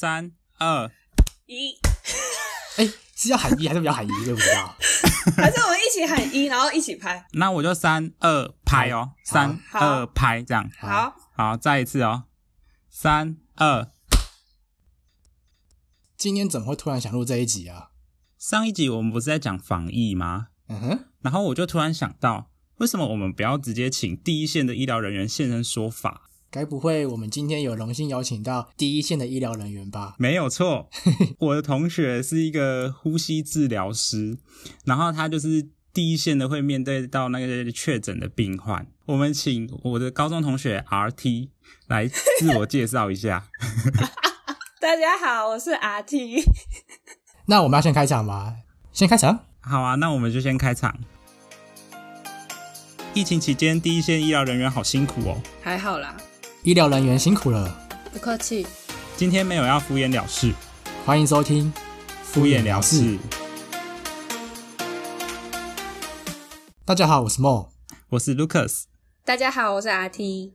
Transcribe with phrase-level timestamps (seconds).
[0.00, 0.30] 三
[0.60, 0.88] 二，
[1.46, 1.74] 一，
[2.76, 4.24] 哎，是要喊一还是不要喊一？
[4.24, 4.76] 对不知道。
[5.36, 7.26] 还是我们一起喊一，然后一起拍。
[7.32, 10.70] 那我就三二拍哦，三好二拍这样。
[10.78, 12.26] 好，好，再一次哦，
[12.88, 13.90] 三二。
[16.16, 17.90] 今天怎么会突然想录这一集啊？
[18.38, 20.50] 上一集我们不是在讲防疫吗？
[20.68, 26.27] 嗯哼，然后我就突然想到，为什么我们不要直接请第一线的医疗人员现身说法？
[26.50, 30.14] 该不会我们今天有荣幸邀请到第一线的医疗人员吧？
[30.18, 30.88] 没有错，
[31.40, 34.38] 我的同学是一个呼吸治疗师，
[34.86, 38.86] 然后他就是第一线的会面对到那个确诊的病患。
[39.04, 41.50] 我们请我的高中同学 RT
[41.86, 43.48] 来自我介绍一下。
[44.80, 46.44] 大家好，我是 RT。
[47.44, 48.56] 那我们要先开场吗？
[48.92, 49.40] 先开场。
[49.60, 50.98] 好啊，那我们就先开场。
[53.12, 55.42] 疫情期间，第一线医疗人员好辛苦哦。
[55.62, 56.16] 还好啦，
[56.68, 58.66] 医疗人员辛苦了，不客气。
[59.16, 60.52] 今天没有要敷衍了事，
[61.02, 61.72] 欢迎收听
[62.22, 63.18] 敷衍了事。
[66.84, 67.70] 大家好，我是 Mo，
[68.10, 68.82] 我是 Lucas。
[69.24, 70.52] 大家好，我是 RT。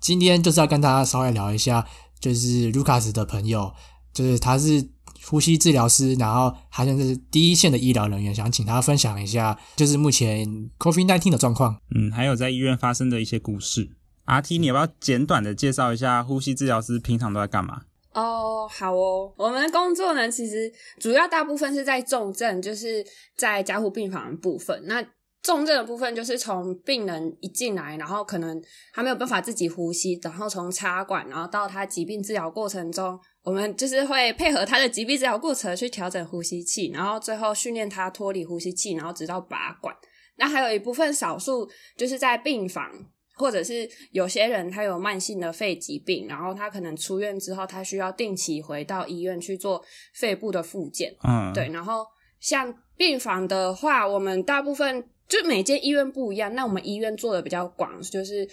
[0.00, 1.86] 今天就是要跟大家稍微聊一下，
[2.18, 3.72] 就是 Lucas 的朋友，
[4.12, 4.90] 就是他是
[5.26, 11.76] 呼吸治疗师，然后他现在是第一线的医疗人员，想请他分享一下，就是目前 COVID-19 的状况。
[11.94, 13.92] 嗯，还有在医院发生的一些故事。
[14.26, 17.82] RT，你要不要简短的介绍一下呼吸治疗师平常都在干嘛？
[18.12, 19.32] 哦，好哦。
[19.36, 23.04] 我们的工作呢，其实主要大部分是在重症，就是
[23.36, 24.82] 在加护病房的部分。
[24.86, 25.04] 那
[25.42, 28.60] 重症的部分就是从病人一进来，然后可能
[28.92, 39.94] 他没有办法自己呼吸，然后从插管，然后到他疾病治疗过程中，我们就是会配合他的疾病治疗过程去调整呼吸器，然后最后训练他脱离呼吸器，然后直到拔管。
[40.38, 42.90] 那还有一部分少数就是在病房。
[43.36, 49.84] 或者是有些人他有慢性的肺疾病，然后他可能出院之后，他需要定期回到医院去做
[50.14, 51.14] 肺部的复健。
[51.22, 52.06] 嗯，对，然后
[52.40, 58.48] 像病房的话，我们大部分就每间医院不一样，那我们医院做的比较广，就是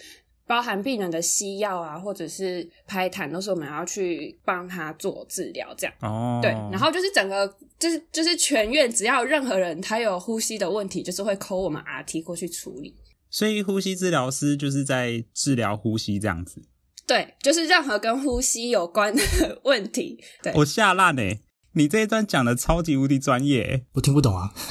[0.45, 5.95] 包含病人的西药啊，或者是拍痰，都是我们要去帮他做治疗这样。
[6.01, 7.47] 哦，对，然后就是整个
[7.79, 12.93] 就是就是全院，只要任何人他有呼吸的问题，就是会扣我们 RT 过去处理。
[13.33, 16.61] 所以呼吸治疗师就是在治疗呼吸这样子。
[17.07, 20.23] 对，就是任何跟呼吸有关的问题。
[20.43, 21.41] 对，我吓烂诶！
[21.71, 24.53] 你这一段讲的超级无敌专业欸，我听不懂啊，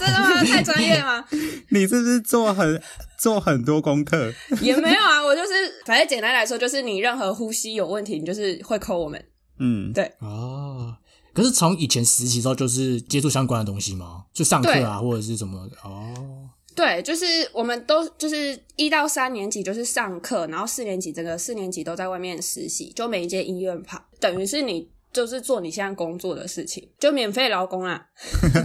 [0.00, 0.42] 真的吗？
[0.44, 1.22] 太专业吗？
[1.68, 2.82] 你是不是做很
[3.18, 4.32] 做很多功课？
[4.62, 5.48] 也没有啊，我就是
[5.84, 9.22] 反正简单来说，就是你任何呼吸有问题，你就是会扣我们。
[9.58, 10.96] 嗯，对，哦。
[11.34, 14.24] 可是从以前实习之后，就是接触相关的东西吗？
[14.32, 15.68] 就上课啊，或者是什么？
[15.84, 28.00] 哦，对，就是我们都就是一到三年级就是上课，然后四年级整个四年级都在外面实习，就每一间医院跑，等于是你就是做你现在工作的事情，就免费劳工啊。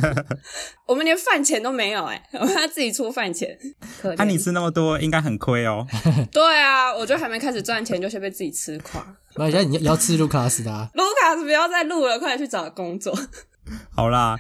[0.86, 3.58] 我们连饭钱都没有哎、我们要自己出饭钱。
[4.00, 5.84] 可那、怜你吃那么多，应该很亏哦。
[6.32, 9.04] 对啊，我就还没开始赚钱，就先被自己吃垮。
[9.38, 13.18] 那现在你要吃卢卡斯的、啊，卢卡斯不要再录了，快点去找工作。
[13.96, 14.38] 好啦，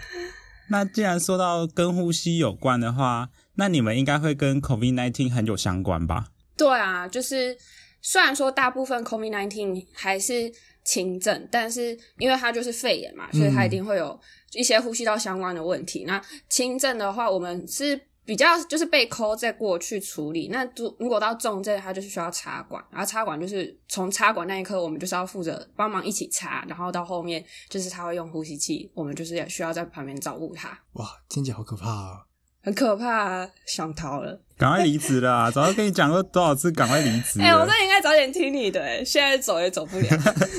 [0.70, 6.28] 那既然说到跟呼吸有关的话，那你们应该会跟 COVID-19 很有相关吧？
[6.58, 7.58] 对啊，就是
[8.02, 10.52] 虽然说大部分 COVID-19 还是
[10.84, 14.20] 轻症，但是因为它就是肺炎嘛，所以它一定会有
[14.54, 16.04] 一些呼吸道相关的问题。
[16.06, 20.50] 那轻症的话，我们是比较就是被抠再过去处理。
[20.50, 32.26] 那如如果到重症，它就是需要插管，然后插管就是从插管那一刻，我们就是要负责帮忙一起插，然后到后面就是他会用呼吸器，我们就是也需要在旁边照顾他，哇，听起来好可怕哦。
[32.64, 34.40] 很可怕、啊，想逃了。
[34.58, 35.52] 赶快离职啦！
[35.52, 37.46] 早就跟你讲过多少次，赶快离职了。
[37.46, 40.08] 哎、我真的应该早点听你的、哎，现在走也走不了。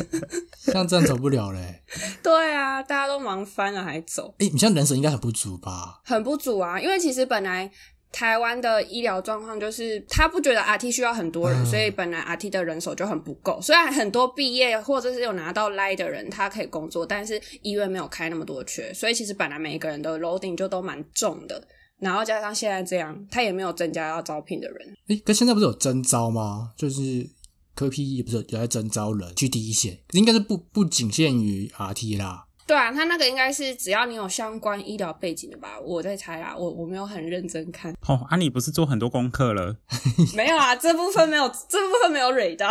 [0.60, 1.80] 像这样走不了嘞。
[2.22, 6.02] 对啊，大家都忙翻了还走，哎，你现在人手应该很不足吧？
[6.04, 6.78] 很不足啊。
[6.78, 7.70] 因为其实本来
[8.12, 13.58] 台湾的医疗状况就是，他不觉得 RT 需要很多人，嗯所以本来 RT 的人手就很不够。
[13.62, 21.66] 虽然很多毕业或者是有拿到 l 的人，他可以工作，但是医院没有开那么多缺，所以其实本来每一个人的 loading 就都蛮重的。
[22.00, 24.94] 然后加上现在这样，他也没有增加要招聘的人。
[25.08, 26.72] 哎，可现在不是有征招吗？
[26.76, 27.28] 就是
[27.74, 32.46] 科 P 也不是有在征招人去第一线，应该是不不仅限于 RT 啦。
[32.66, 39.76] 对啊，他那个应该是只要你有相关医疗背景的吧，我在猜啦，我我没有很认真看， 哦，啊，你不是做很多功课了？
[40.34, 42.68] 没有啊，这部分没有，这部分没有蕊到。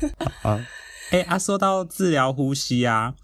[0.42, 0.66] 啊，
[1.10, 3.14] 哎啊，说到治疗呼吸啊，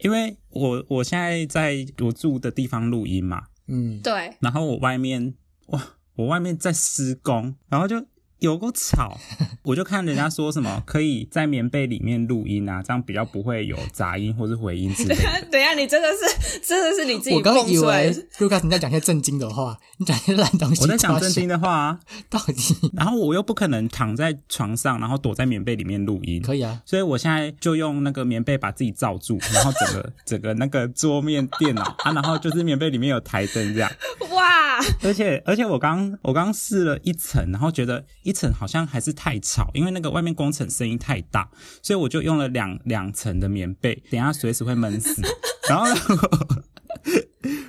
[0.00, 5.34] 因为我我现在在我住的地方录音嘛，嗯，对，然后我外面
[5.66, 5.82] 哇，
[6.16, 8.04] 我外面在施工，然后就
[8.44, 9.18] 有够吵，
[9.64, 15.22] 我就看人家说什么可以在棉被里面录音啊，这样比较不会有杂音或是回音之类的。
[15.50, 18.26] 等一下，你真的是真的是你自己我刚以为的。
[18.40, 20.82] 卢卡斯你在讲些正经的话，你讲些烂东西。
[20.82, 22.54] 我在讲正经的，的话啊， 到底
[22.92, 26.42] 然后我又不可能躺在床上，然后躲在棉被里面录音。
[26.42, 26.82] 可以啊？
[26.84, 33.90] 所以我现在就用那个棉被把自己罩住，然后整个整个那个桌面电脑啊，然后就是棉被里面有台灯这样，
[34.30, 34.44] 哇，
[35.02, 41.48] 而且而且我刚我刚试了一层，然后觉得一层好像还是太吵，因为那个外面工程声音太大，
[41.82, 45.22] 所以我就用了两两层的棉被，等一下随时会闷死。
[45.68, 45.86] 然后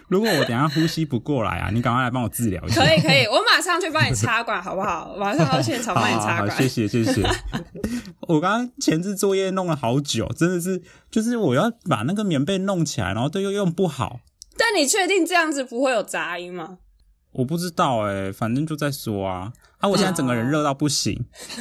[0.08, 2.86] 如果我等下呼吸不过来啊，你赶快来帮我治疗一下。
[2.86, 5.16] 可以可以，我马上去帮你插管，好不好？
[5.18, 6.58] 马上到现场帮你好好好，插管。
[6.58, 7.24] 谢谢谢谢。
[8.28, 14.20] 我刚刚前置作业弄了好久，真的是，就是我要把那个棉被弄起来，然后都又用不好，
[14.58, 16.78] 但你确定这样子不会有杂音吗？
[17.36, 19.52] 我不知道哎、反正就在说啊。
[19.80, 21.14] 啊，我现在整个人热到不行，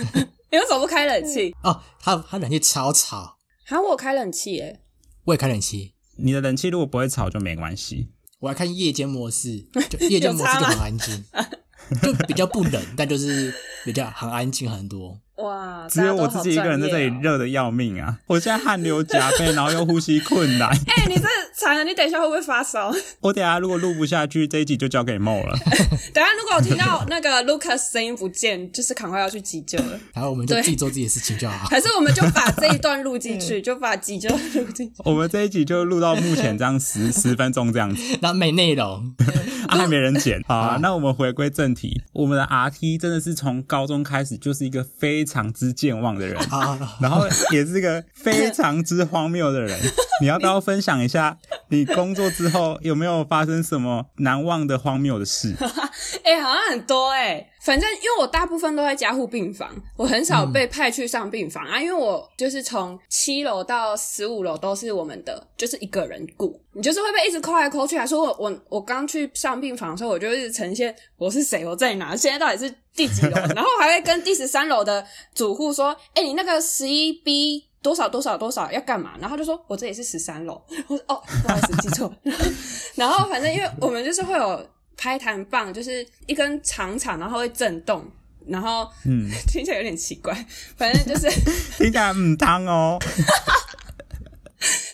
[0.50, 1.54] 你为什么不开冷气？
[1.62, 3.36] 哦，他他冷气超吵，
[3.66, 4.80] 喊，我有开冷气耶。
[5.24, 8.08] 我也开冷气，你的冷气如果不会吵就没关系。
[8.38, 11.24] 我要看夜间模式， 就夜间模式就很安静，
[12.02, 13.52] 就比较不冷，但就是
[13.84, 15.18] 比较很安静很多。
[15.38, 17.18] 哇，只有我自己一个人在这里。
[17.20, 18.20] 热的要命啊！
[18.28, 20.68] 我现在汗流浃背，然后又呼吸困难。
[20.70, 21.26] 哎、你这
[21.64, 22.94] 惨了，你等一下会不会发烧？
[23.20, 25.56] 我等一下如果录不下去，这一集就交给梦了。
[26.12, 29.98] 等一下如果我听到那个 Lucas 声音不见，就是赶快要去急救了。
[30.14, 31.66] 然后我们就对自己做自己的事情就好。
[31.68, 34.94] 还是我们就把这一段录进去，就把急救录进去。
[35.04, 38.18] 我们这一集就录到目前这样十十分钟这样子。
[38.20, 39.24] 然后没内容，啊，
[39.74, 40.42] 还没人剪。
[40.48, 49.78] 好啊，那我们回归正题，我们的 RT 真的是从高中开始就是一个非常之健忘的人，好，然后也是一个非常之荒谬的人。
[50.20, 51.36] 你要不要分享一下
[51.70, 55.54] 你工作之后有没有发生什么难忘的荒谬的事？
[56.24, 61.78] 哎、好像很多哎、反正因为我大部分都在加护病房，我很少被派去上病房、啊。
[61.80, 67.98] 因为我就是从七楼到十五楼都是我们的，就是一个人顾，你就是会被一直抠来抠去。
[67.98, 79.10] 还说我我我刚去上病房的时候，我就一直呈现我是谁，我在哪，现在到底是第几楼，然后还会跟第十三楼的主护说：“哎、你那个十一 B。”多少多少多少要干嘛？
[79.20, 80.58] 然后就说我这里是十三楼。
[80.88, 82.16] 我说哦，不好意思，记错了。
[82.96, 88.04] 然后反正因为我们就是会有拍弹棒，就是一根长长，然后会震动，
[88.46, 90.34] 然后嗯， 听起来有点奇怪，
[90.76, 91.28] 反正就是
[91.78, 92.98] 听起来唔汤哦。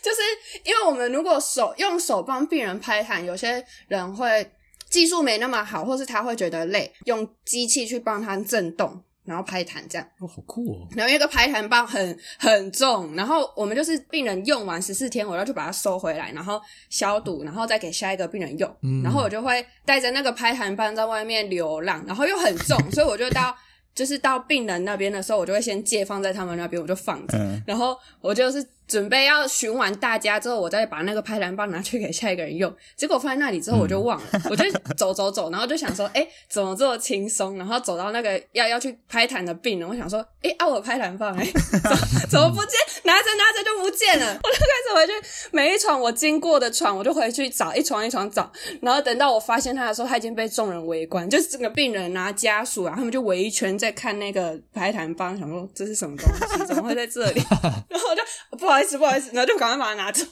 [0.02, 0.16] 就是
[0.64, 4.50] 因为我们如果手用手帮病人拍弹，有些人会
[4.88, 9.04] 技术没那么好，或是他会觉得累，用机器去帮他震动。
[9.24, 10.88] 然后拍痰这样，哦，好酷哦！
[10.96, 18.76] 然后因为个拍痰棒很很重，然后我们就是病人用完十四天，我要去把它收回来，然后消毒，然后再给下一个病人用。
[18.82, 23.54] 嗯然后我就会带着那个拍痰棒在外面流浪，然后又很重， 所以我就到
[23.94, 27.36] 就是到病人那边的时候，我就会先借放在他们那边，我就放着。
[27.38, 32.74] 嗯，然后我就是准备要巡完大家之后，我再把那个拍弹棒拿去给下一个人用。
[32.96, 34.64] 结果放在那里之后，我就忘了，我就
[34.96, 37.56] 走走走，然后就想说，哎，怎么这么轻松？
[37.56, 41.98] 然后走到那个要要去拍弹的病人，我想说，哎，啊，我的拍弹棒，哎，怎 么
[42.28, 42.72] 怎么不见？
[43.04, 44.26] 拿着拿着就不见了。
[44.42, 48.50] 我就开始回去每一床我经过的床，我就回去找一床一床找，
[48.82, 56.26] 然后等到我发现他的时候，他已经被众人围观，就是整个病人啊、家属啊，他们就围一圈在看那个拍弹棒，想说这是什么东
[56.58, 56.64] 西？
[56.66, 57.40] 怎么会在这里？
[57.88, 58.22] 然后我就
[58.58, 60.24] 不好意思，不好意思，然后就赶快把它拿走，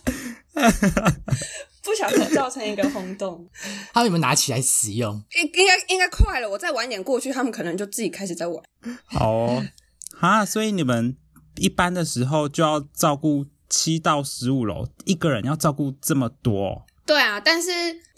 [1.85, 3.49] 不小心造成一个轰动。
[3.93, 5.23] 他们有没有拿起来使用？
[5.37, 8.63] 应应该应该快了，我再晚一点过去，他们可能就自己开始在玩。
[9.05, 9.65] 好哦。
[10.21, 11.17] 啊，所以你们
[11.59, 17.71] 一般的时候就要照顾七到十五楼，一个人要照顾这么多哦、对啊，但是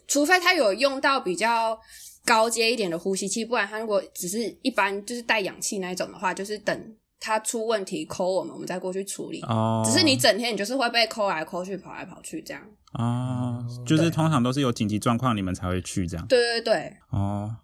[0.09, 1.78] 除非他有用到比较
[2.25, 9.41] 高阶一点的呼吸器，不然他如果只是一般就是带氧气那一种的话，就是等他出问题扣我们，我们再过去处理。
[9.43, 12.62] 哦，只是你整天你就是会被扣来扣去、跑来跑去这样。
[12.95, 16.27] 哦，就是通常都是有紧急状况你们才会去这样。
[16.27, 17.59] 对对对，哦，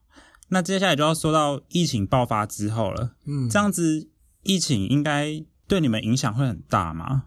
[0.50, 3.16] 那接下来就要说到疫情爆发之后了。
[3.26, 4.08] 嗯，这样子，
[4.42, 7.24] 疫情应该对你们影响会很大吗？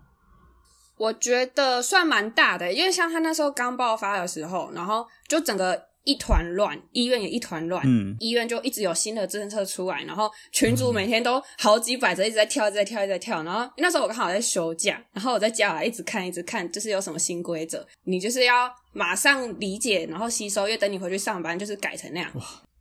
[0.98, 13.43] 我觉得算蛮大的，因为像他那时候刚爆发的时候，然后就整个一团乱，医院也一团乱，嗯医院就一直有新的政策出来，然后群主每天都好几百则一直在跳，一直在跳，一直在跳。
[13.43, 22.31] 然后那时候我刚好在休假，然后我在家啊一直看，一直看，就是有什么新规则，你就是要马上理解，然后吸收，因为等你回去上班就是改成那样。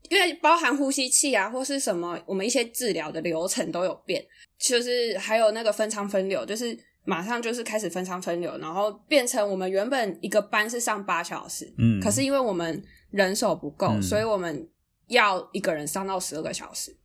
[0.09, 4.25] 因为包含呼吸器啊，或是什么，我们一些治疗的流程都有变，
[4.59, 14.69] 就是还有那个分仓分流，就是马上就是开始分仓分流，然后变成我们原本一个班是上八小时，嗯，可是因为我们人手不够，嗯所以我们
[15.09, 16.97] 要一个人上到十二个小时。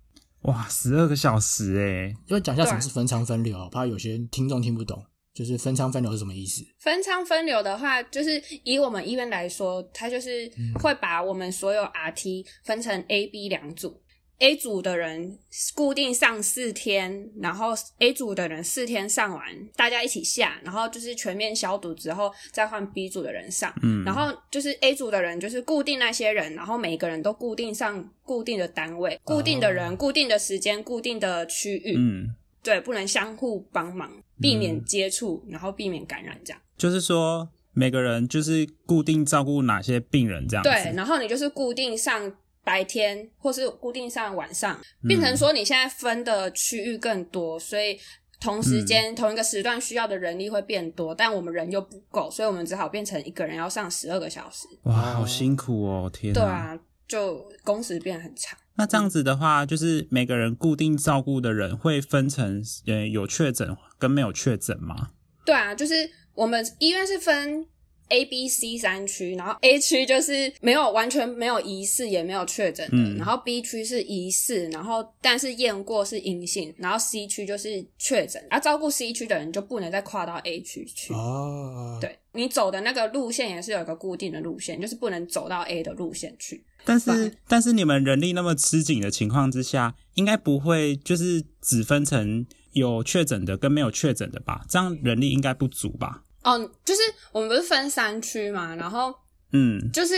[0.42, 5.02] 哇，十二个小时哎，因为讲一下什么是分仓分流，怕有些听众听不懂，
[5.34, 6.66] 就是分仓分流是什么意思？
[6.80, 14.03] 分仓分流的话，就是以我们医院来说，它就是会把我们所有 RT 分成 A、B 两组。
[14.40, 15.38] A 组的人
[15.74, 19.42] 固定上四天，然后 A 组的人四天上完，
[19.76, 23.74] 大家一起下，然后就是全面消毒之后再换 B 组的人上。
[23.82, 31.96] 嗯，然后就是 A 组的人就是固定那些人，然后每个人都固定上固定的单位、固定的人、固定的时间、固定的区域。
[31.98, 34.12] 嗯，对，不能相互帮忙，
[34.42, 36.62] 避免接触，然后避免感染，这样。
[36.76, 40.70] 就是说每个人就是固定照顾哪些病人这样子。
[40.70, 42.36] 对，然后你就是固定上。
[42.64, 48.00] 白天或是固定上晚上，变成说你现在分的区域更多，所以
[48.40, 54.68] 同时间同一个时段需要的人力会变多，但我们人又不够，所以我们只好变成一个人要上十二个小时。
[54.84, 56.10] 哇，好辛苦哦！
[56.12, 56.78] 天，对啊，
[57.08, 58.58] 就工时变很长。
[58.76, 65.10] 那这样子的话，就是每个人固定照顾的人会分成呃有确诊跟没有确诊吗？
[65.46, 67.68] 对啊，就是我们医院是分。
[68.14, 81.12] A、B、C 三区，然后 A 区就是没有完全没有疑似，也没有确诊的，然后 B 区是疑似，然后但是验过是阴性，然后 C 区就是确诊，而照顾 C 区的人就不能再跨到 A 区去。
[81.12, 86.64] 哦，对你走的那个路线也是有一个固定的路线，就是不能走到 A 的路线去。
[86.86, 94.66] 但是但是你们人力那么吃紧的情况之下，应该不会就是只分成有确诊的跟没有确诊的吧？
[94.70, 96.24] 这样人力应该不足吧？
[96.44, 99.14] 哦，就是我们不是分三区嘛，然后，
[99.54, 100.16] 嗯，就是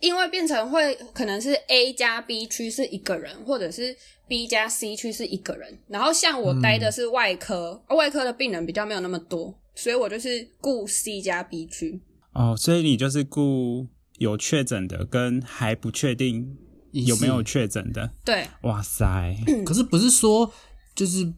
[0.00, 12.00] 因为变成会可能是 A 加 B 区是一个人，或者是 B 加 C 区是一个人，然后像我待的是外科，外科的病人比较没有那么多，所以我就是顾 C 加 B 区。
[12.32, 13.86] 哦，所以你就是顾
[14.18, 16.56] 有确诊的跟还不确定
[16.92, 18.12] 有没有确诊的。
[18.24, 19.36] 对，哇塞！
[19.64, 20.52] 可是不是说
[20.94, 21.32] 就是。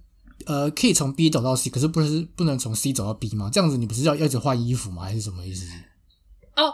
[0.47, 3.51] 呃，可以从 B 走到 C，可是不是不能从 C 走到 B 吗？
[3.53, 5.03] 这样子你不是要一直换衣服吗？
[5.03, 5.67] 还是什么意思？
[6.57, 6.73] 哦，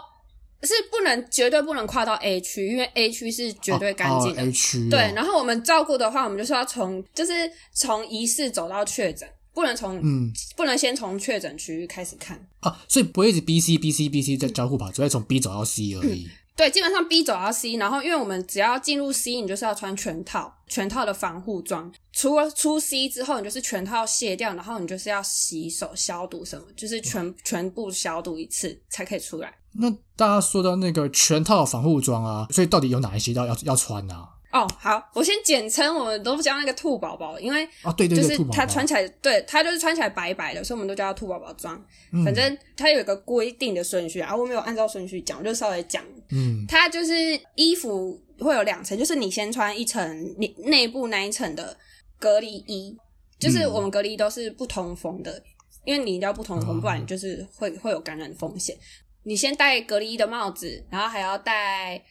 [0.63, 4.41] 是不能绝对不能跨到 A 区，因为 A 区是绝对干净的。
[4.41, 7.31] A 区对，然后我们照顾的话，我们就是要从就是
[7.73, 16.27] 从疑似走到确诊，不能从嗯，不能先从确诊区域开始看啊，所以不会一直 B C B C B C 在交互跑，只会从 B 走到 C 而已。
[16.57, 21.93] 对，基本上 B 走到 C，然后因为我们只要进入 C，你就是要穿全套全套的防护装。
[22.11, 29.53] 除了出 C 之后，你就是全套卸掉，然后你就是要洗手消毒什么，就是全全部消毒一次才可以出来。
[29.73, 34.29] 那大家说到那个全套防护装啊，所以到底有哪一些要要要穿啊？
[34.57, 41.79] 哦，好，我先简称，我们都叫那个兔宝宝，因为啊，对对对，就是它穿起来，对，它就是穿起来白白的，所以我们都叫它兔宝宝装。
[42.25, 46.03] 反正它有一个规定的顺序啊，我没有按照顺序讲，我就稍微讲。
[46.31, 47.13] 嗯，它就是
[47.53, 51.77] 衣服会有两层，就是你先穿一层你内部那一层的
[52.17, 52.97] 隔离衣，
[53.37, 55.39] 就是我们隔离衣都是不通风的，
[55.85, 58.75] 因为你一定要不通风，不然就是会会有感染风险。
[59.23, 62.01] 你先戴隔离衣的帽子，然后还要戴。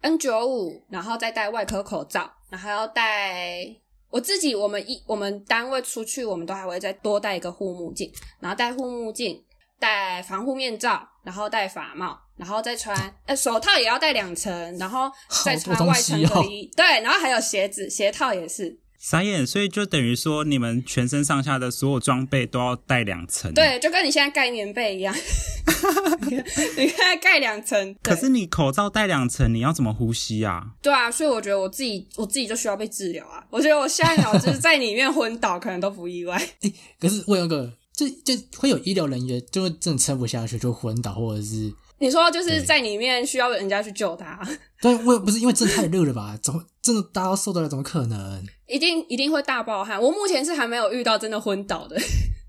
[0.00, 3.66] N 九五，然后再戴外科口罩，然后还要戴
[4.08, 4.54] 我自己。
[4.54, 9.42] 我们一我们单位出去，我们都还会再多戴一个护目镜，然后戴护目镜，
[9.78, 15.10] 戴防护面罩，然后戴法帽，然后再穿呃手套也要戴两层，然后
[15.44, 16.66] 再穿外层隔离。
[16.74, 18.78] 对，然后还有鞋子鞋套也是。
[19.02, 23.50] 傻眼，所以就等于说，你们全身上下的所有装备都要带两层。
[23.54, 25.14] 对，就跟你现在盖棉被一样，
[26.76, 27.96] 你看盖两层。
[28.02, 30.72] 可是你口罩戴两层，你要怎么呼吸啊？
[30.82, 33.42] 对啊，所以我觉得我自己，我自己就需要被治疗啊。
[33.48, 36.36] 我觉得我下一秒就是在里面昏倒，可能都不意外。
[36.60, 41.72] 哎，可是我有个，就就会有医疗人员就会真的撑不下去就昏倒，或者是。
[42.00, 44.40] 你说就是在里面需要人家去救他，
[44.80, 46.36] 对，我不是因为真的太热了吧？
[46.42, 47.68] 怎么真的大家受得了？
[47.68, 48.42] 怎么可能？
[48.66, 50.00] 一定一定会大爆汗。
[50.00, 52.00] 我目前是还没有遇到真的昏倒的。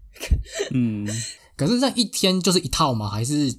[0.74, 1.06] 嗯，
[1.58, 3.10] 可是那一天就是一套吗？
[3.10, 3.54] 还是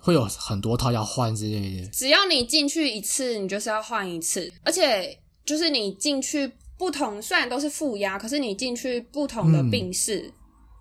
[0.00, 1.86] 会有很多套要换之类的？
[1.92, 10.32] 只要你进去一次，你就是要换一次，而且就是你进去不同，虽然都是负压，可是你进去不同的病室。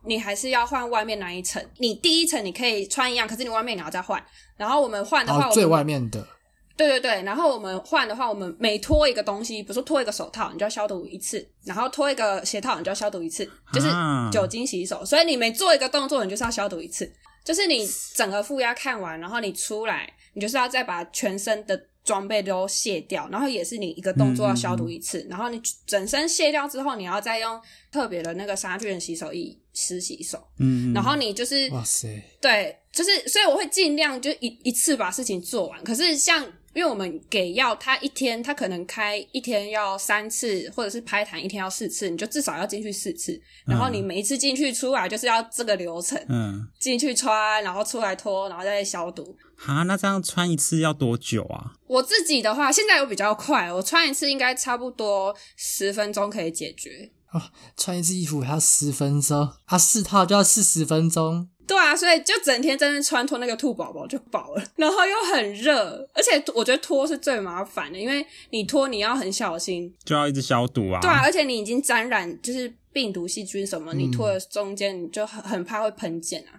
[0.05, 4.23] 你还是要换外面那一层，你第一层你可以穿一样，可是你外面你要再换。
[4.57, 6.25] 然后我们换的话，最外面的，
[6.75, 7.23] 对对对。
[7.23, 13.87] 然后我们换的话，我们每脱一个东西，比如说脱一个手套，你就要消毒一次；然后脱一个鞋套，你就要消毒一次，就是
[14.31, 15.03] 酒精洗手。
[15.05, 17.11] 所以你每做一个动作，你就是要消毒一次。
[17.43, 21.79] 就是你整个负压看完，然后你出来，你就是要再把全身的。
[22.09, 27.61] 装备都卸掉，然后也是你一个动作要消毒一次，然后你整身卸掉之后，你要再用
[27.91, 30.43] 特别的那个杀菌洗手液湿洗手。
[30.57, 35.83] 嗯，然后你就是哇塞，对，就是所以我会尽量就一一次把事情做完。
[35.83, 43.39] 可是像因为我们给药，他一天他可能开一天要三次，或者是拍痰一天要四次，你就至少要进去四次。
[43.65, 49.35] 然后你每一次进去出来就是要这个流程，嗯，进去穿，然后出来脱，然后再消毒。
[49.55, 51.73] 哈，那这样穿一次要多久啊？
[51.87, 57.11] 我自己的话，现在有比较快，我穿一次应该差不多十分钟可以解决。
[57.31, 61.49] 啊穿一次衣服还要十分钟，啊，四套就要四十分钟。
[61.69, 70.99] 对啊，所以就整天在那穿脱那个兔宝宝就饱了，然后又很热，而且我觉得脱是最麻烦的，因为你脱你要很小心，就要一直消毒啊。
[70.99, 76.57] 对啊，而且你已经沾染就是病毒、细菌什么，你脱的中间你就很很怕会喷溅啊。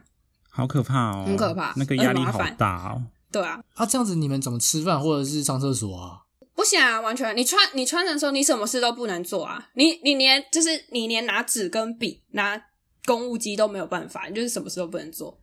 [0.48, 3.02] 好可怕哦，很可怕那个压力好很麻烦大哦。
[3.32, 6.20] 对啊，啊，这样子你们怎么吃饭或者是上厕所啊？
[6.54, 12.60] 不行啊，完全你穿你穿的时候，你什么事都不能做啊，你你连就是你连拿纸跟笔、拿
[13.04, 15.38] 公务机都没有办法，你就是什么事都不能做。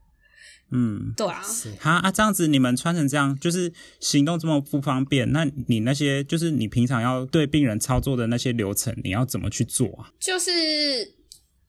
[0.69, 3.71] 嗯，对啊，是哈啊，这样子你们穿成这样，就是
[4.01, 10.11] 行动这么不方便，那你那些就是你平常要对病人操作的那些流程，你要怎么去做啊？
[10.19, 10.51] 就是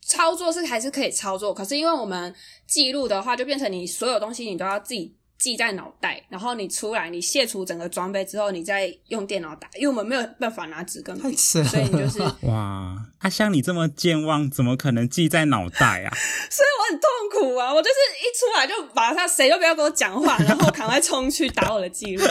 [0.00, 2.35] 操作是还是可以操作，可是因为我们
[2.66, 16.11] 记录的话，就变成你所有东西你都要自己记在脑袋，然后你出来你卸除整个装备之后，你再用电脑打，因为我们没有办法拿纸跟笔，太了，所以你就是， 哇，啊，像你这么健忘，怎么可能记在脑袋啊？
[16.50, 17.09] 所以我很痛
[17.40, 17.73] 苦啊！
[17.73, 22.26] 我就是一出来就马上谁都不要跟我讲话，然后赶快冲去打我的记录，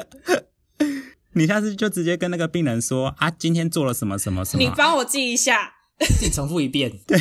[1.34, 5.76] 你下次就直接跟那个病人说啊，今天做了什么什么什么啊，你帮我记一下。
[6.06, 6.92] 自己重复一遍。
[7.08, 7.20] 对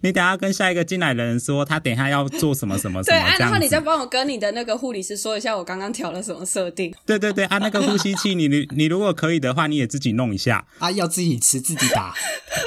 [0.00, 3.58] 你等一下跟下一个进来的人说，他等一下要做什么什么 什对啊，然后。
[3.58, 6.94] 你再帮我跟你的那个护理师说一下，我刚刚调了什么设定。
[7.04, 10.66] 对对对，啊，那个呼吸器，你你你如果可以的话，你也自己弄一下。
[10.78, 12.14] 啊，要自己吃自己打，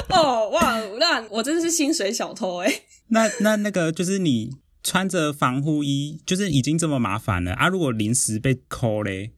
[0.10, 4.52] 哦，哇，那我真的是薪水小偷哎、那那那个就是你
[4.84, 7.68] 穿着防护衣，就是已经这么麻烦了啊！
[7.68, 9.32] 如果临时被抠嘞，哦，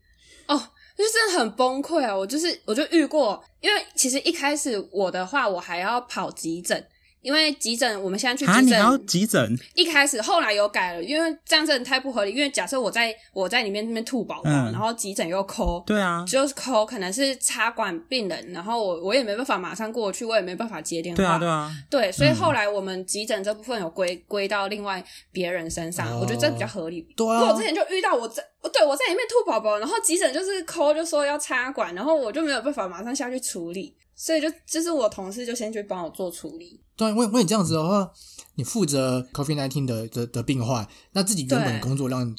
[0.97, 2.15] 就真的很崩溃啊！
[2.15, 6.87] 我就是我就遇过，因为其实一开始我的话，我还要跑急诊，
[7.21, 9.57] 因为急诊我们现在去啊，急你还要，急诊？
[9.75, 12.31] 一开始后来有改了，因为这样真的太不合理。
[12.31, 15.83] 因为假设我在我在里面那边吐宝宝，嗯然后急诊又抠。
[15.85, 21.17] 对啊，就是抠，可能是插管病人，然后我我也没办法马上过去，我也没办法接电话。
[21.17, 27.01] 对啊，对啊，对，所以后来我们急诊这部分有归归到另外别人身上，哦我觉得这比较合理。
[27.15, 36.79] 对因为我啊之，前就遇到我在，对我在里面吐宝宝，然后急诊就是抠就说要插管，然后我就没有办法马上下去处理，所以就就是我同事就先去帮我做处理。
[36.95, 38.11] 对，因为因为你这样子的话，
[38.53, 42.35] 你负责 COVID nineteen 的的的病患，那自己原本工作量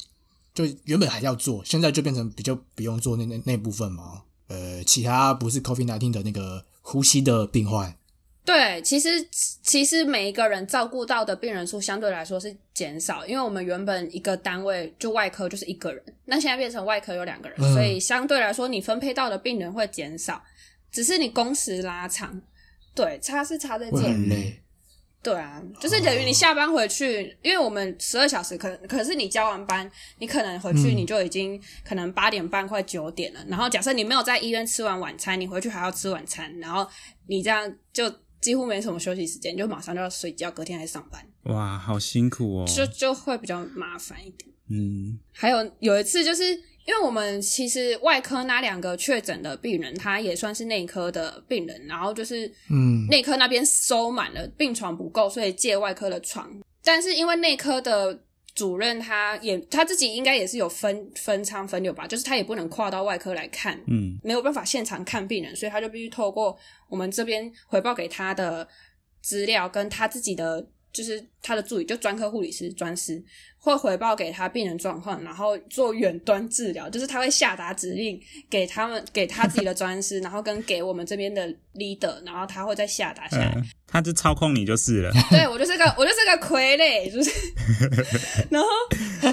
[0.55, 4.23] 就原本还要做，现在就变成比较不用做那那那部分嘛。
[4.47, 7.93] 呃，其他不是 COVID nineteen 的那个呼吸的病患，
[8.45, 9.09] 对，其实
[9.63, 20.41] 其实每一个人照顾到的病人数相对来说是减少，因为我们原本一个单位就外科就是一个人，那现在变成外科有两个人，嗯所以相对来说你分配到的病人会减少，
[20.93, 22.41] 只是你工时拉长。
[22.95, 24.09] 对，差是差在这会里。
[24.09, 24.59] 很累。
[25.23, 33.41] 对啊，就是等于你下班回去，因为我们十二小时可可是你交完班，你可能回去嗯你就已经可能八点半快九点了。
[33.47, 36.85] 然后假设你没有在医院吃完晚餐，你回去还要吃晚餐，然后
[37.29, 42.67] 你这样就几乎没什么休息时间，就马上就要睡觉，隔天还上班，哇，好辛苦哦。
[42.67, 44.51] 就就会比较麻烦一点。
[44.71, 46.43] 嗯，还有有一次，就是
[46.85, 56.51] 因为我们其实外科那两个确诊的病人，他也算是内科的病人，然后就是嗯内科那边收满了，病床不够，所以借外科的床。
[56.83, 58.23] 但是因为内科的
[58.55, 68.67] 主任他也他自己应该也是有分分仓分流吧，就是他也不能跨到外科来看，嗯，没有办法现场看病人，所以他就必须透过我们这边回报给他的
[69.23, 73.23] 资料，跟他自己的就是他的助理，就专科护理师、专师
[73.59, 83.53] 会回报给他病人状况，然后做远端治疗，就是他会下达指令给他们，给他自己的专师，然后跟给我们这边的 leader，然后他会再下达下来。
[83.57, 85.11] 嗯，他就操控你就是了。
[85.31, 87.31] 对我就是个我就是个傀儡，就是，
[88.51, 88.69] 然后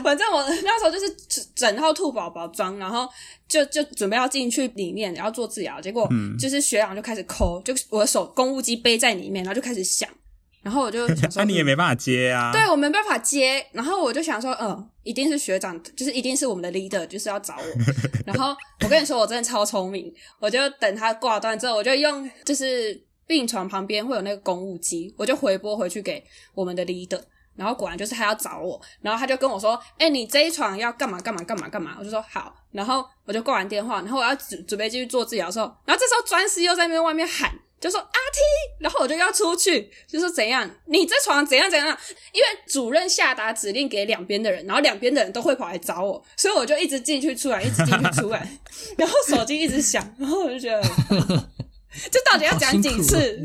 [0.04, 3.10] 反正我那时候就是整整套兔宝宝装，然后
[3.48, 10.08] 就就准备要进去里面，然后做治疗，结果就是学长就开始抠，就我的手公务机背在里面，然后就开始响，
[10.62, 12.52] 然后我就想说， 那你也嗯没办法接啊。
[12.52, 17.64] 对我没办法接，然后我就想说，嗯，一定是学长，就是一定是我们的 leader，就是要找我。
[18.26, 27.22] 然后我跟你说，我真的超聪明，我就等他挂断之后，我就用就是病床旁边会有那个公务机，我就回拨回去给我们的 leader。
[27.56, 38.40] 然后果然就是他要找我，然后他就跟我说：“哎、你这一床要干嘛干嘛干嘛干嘛？”我就说好，然后我就挂完电话，然后我要准准备继续做治疗的时候，然后这时候专师又在那边外面喊，就说阿 T，
[38.80, 41.88] 然后我就要出去，就说怎样，你这床怎样怎样，
[42.34, 48.48] 因为主任下达指令给两边的人，然后两边的人都会跑来找我，所以我就一直进去出来，一直进去出来，
[48.98, 50.82] 然后手机一直响，然后我就觉得，
[52.12, 53.38] 这到底要讲几次？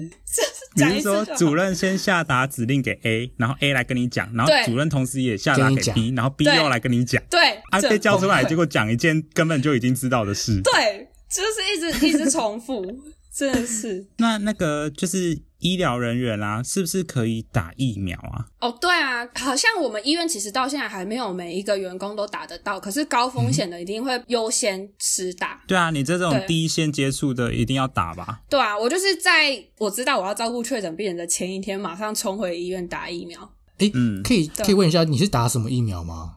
[0.75, 7.40] 你 讲一说主任先下达指令给 A，然后 A 来跟你讲，然后主任同时也下达给 B，然后 B 又来跟你讲，对。
[7.70, 10.61] 啊这被叫出来，结果讲一件根本就已经知道的事。
[10.62, 12.85] 对，就是一直一直重复，
[13.35, 14.07] 真的是。
[14.18, 18.47] 那那个就是医疗人员啦、是不是可以打疫苗啊？
[18.61, 25.62] 哦，对啊，好像我们医院其实到现在还没有每一个员工都打得到，可是高风险的一定会优先施打。
[25.66, 28.42] 对啊，你这种第一线接触的一定要打吧？
[28.49, 33.51] 对啊，我就是在我知道我要照顾确诊病人的前一天，马上冲回医院打疫苗。
[33.79, 36.37] 诶，嗯可以可以问一下，你是打什么疫苗吗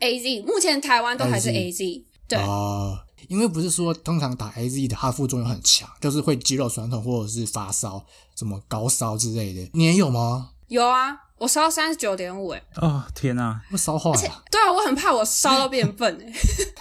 [0.00, 8.04] ？A Z 目前台湾都还是 AZ A Z，对，哦，因为不是说通常打 A Z 的它副作用很强，就是会肌肉酸痛或者是发烧、
[8.36, 9.70] 什么高烧之类的。
[9.72, 10.50] 你也有吗？
[10.68, 13.60] 有啊，我烧三十九点五，哎，哦天啊！
[13.70, 14.42] 我烧坏了？
[14.50, 16.32] 对啊，我很怕我烧到变笨，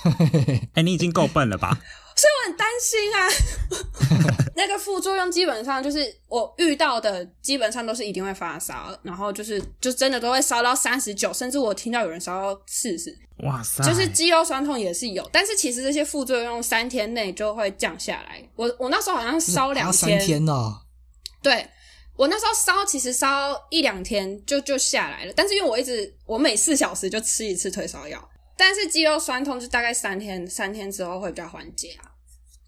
[0.04, 1.80] 哎， 哎、你已经够笨了吧？
[2.24, 3.28] 所以我很担心啊。
[4.56, 13.84] 那个副作用基本上就是我遇到的，基本上都是一定会发烧，然后就是就真的都会烧到三十九，甚至我听到有人烧到四十，哇塞！
[13.84, 18.42] 就是肌肉酸痛也是有，但是其实这些副作用三天内就会降下来。
[18.56, 20.54] 我我那时候好像烧两天三天呢、
[21.42, 21.68] 对
[22.16, 32.13] 我那时候烧，其实烧一两天就就下来了，但是因为我一直我每四小时就吃一次退烧药，但是肌肉酸痛就大概三天，三天之后会比较缓解啊。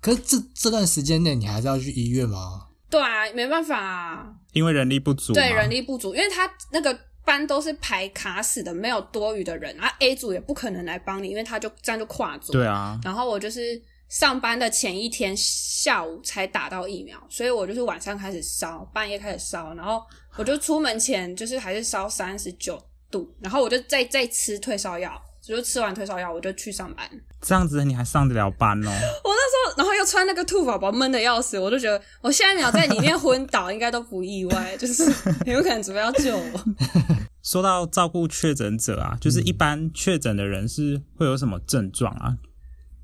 [0.06, 2.68] 可是这这段时间内你还是要去医院吗？
[2.92, 9.92] 对啊，没办法、啊，因为人力不足，对人力不足，因为他那个班都是排卡死的，没有多余的人啊。
[9.98, 12.54] A 组也不可能来帮你，因为他就这样就跨组。
[12.54, 20.04] 对啊，然后我就是上班的前一天下午才打到疫苗，所以我就是晚上开始烧，半夜开始烧，然后
[20.36, 27.10] 我就出门前就是还是烧三十九度，然后我就再再吃退烧药，就吃完退烧药我就去上班。
[27.46, 28.90] 这样子你还上得了班哦？
[29.24, 35.04] 我那时候，然后又穿那个兔宝宝，闷的要死，我就觉得我下一秒在里面昏倒，应该都不意外， 就是
[35.46, 36.66] 有可能准备要救我。
[37.44, 42.36] 说到照顾确诊者啊，就是一般确诊的人是会有什么症状啊？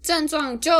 [0.01, 0.71] 症状就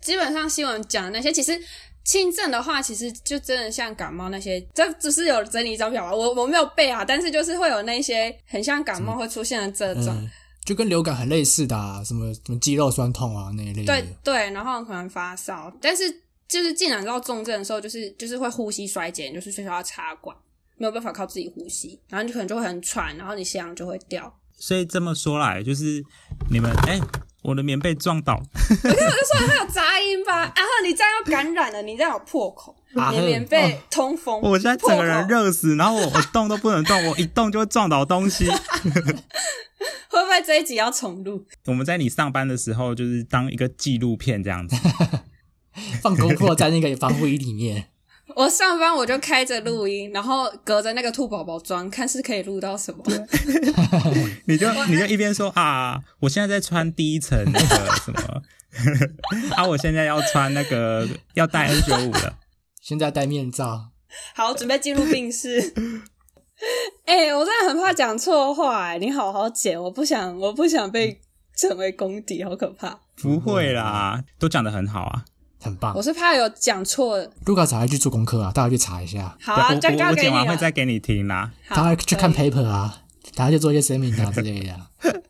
[0.00, 1.56] 基本上新闻讲的那些，其实
[2.04, 10.28] 轻症的话，其实就真的像感冒那些，这只是有整理一张表啊，我我没有背啊，但是就是会有那些很像感冒会出现的症状，嗯，
[10.64, 13.86] 就跟流感很类似的、啊，什么什么肌肉酸痛啊那一类的。
[13.86, 16.10] 对对，然后可能发烧，但是
[16.48, 20.36] 就是进展到重症的时候，就是就是会呼吸衰竭，就是需要插管，
[20.76, 24.32] 没有办法靠自己呼吸，然后你可能就会很喘，然后你血氧就会掉。
[24.56, 26.02] 所以这么说来，就是
[26.50, 26.98] 你们哎、
[27.44, 28.42] 我的棉被撞倒，了。
[28.84, 30.40] 我就说它有杂音吧？
[30.56, 38.48] 然后你这样要感染了，你这样有破口，啊你的棉被通风，我现在整个人热死，然后我我动都不能动，我一动就会撞倒东西。
[40.08, 41.44] 会不会这一集要重录？
[41.66, 44.74] 我们在你上班的时候，就是当一个纪录片这样子。
[46.00, 47.88] 放功课在那个防护衣里面。
[48.36, 53.04] 我上班我就开着录音，然后隔着那个兔宝宝装，看是可以录到什么。
[54.46, 58.42] 你就你就一边说啊，我现在在穿第一层那个什么，
[59.56, 62.38] 啊，我现在要穿那个要戴 N 九五了。
[62.82, 63.90] 现在戴面罩，
[64.34, 65.72] 好，准备进入病室。
[67.06, 71.20] 哎、我真的很怕讲错话、哎，你好好剪，我不想，我不想被
[71.56, 72.98] 成为公敌，好可怕。
[73.16, 75.24] 不会啦，都讲的很好啊。
[75.64, 76.02] 很棒我。
[76.02, 77.32] 是怕有讲错的。
[77.46, 80.30] 卢卡才会去做功课啊，大家去查一下，好啊，对我我我就交给你了。
[80.30, 81.50] 剪完会再给你听啦。
[81.66, 83.02] 好大家去看 paper 啊，
[83.34, 84.78] 大家去做一些 seminar 之类的。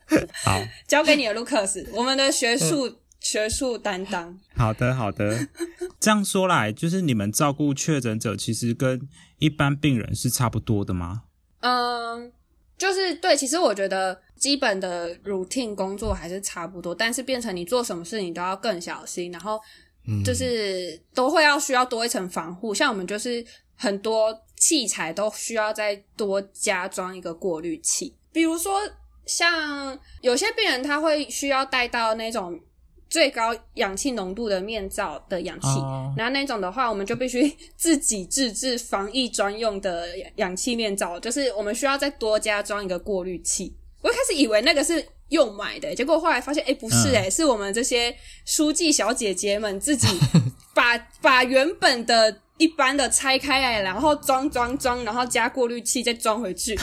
[0.43, 4.37] 好交给你了，Lucas，我们的学术学术担当。
[4.55, 5.47] 好的好的，
[5.99, 9.07] 这样说来，就是你们照顾确诊者，其实跟
[9.39, 11.23] 一般病人是差不多的吗？
[11.61, 12.31] 嗯，
[12.77, 19.61] 就是对，其实我觉得基本的 routine 工作还是差不多，但是变成你做什么事你都要更小心，然后嗯，
[20.23, 22.73] 就是都会要需要多一层防护。
[22.73, 28.79] 像我们就是很多器材都需要再多加装一个过滤器，比如说
[29.25, 32.59] 像有些病人他会需要带到那种
[33.09, 43.75] 最高氧气浓度的面罩的氧气，哦然后那种的话，我们就必须自己自制防疫专用的氧气面罩，就是我们需要再多加装一个过滤器。
[44.05, 48.15] 我一开始以为那个是用买的，结果后来发现，哎、不是、哎、是我们这些
[48.45, 50.07] 书记小姐姐们自己
[50.75, 56.77] 把把原本的一般的拆开来，然后装装装，然后加过滤器再装回去。